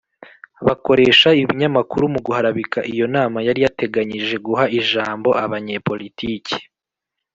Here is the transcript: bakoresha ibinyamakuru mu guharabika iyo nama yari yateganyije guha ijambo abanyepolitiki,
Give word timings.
bakoresha 0.67 1.29
ibinyamakuru 1.41 2.03
mu 2.13 2.19
guharabika 2.25 2.79
iyo 2.93 3.05
nama 3.15 3.37
yari 3.47 3.59
yateganyije 3.65 4.35
guha 4.45 4.65
ijambo 4.79 5.29
abanyepolitiki, 5.43 6.57